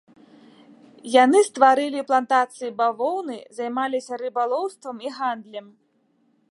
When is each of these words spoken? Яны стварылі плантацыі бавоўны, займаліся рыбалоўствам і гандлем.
Яны 1.23 1.39
стварылі 1.49 2.01
плантацыі 2.09 2.73
бавоўны, 2.81 3.37
займаліся 3.59 4.13
рыбалоўствам 4.23 4.95
і 5.09 5.15
гандлем. 5.21 5.67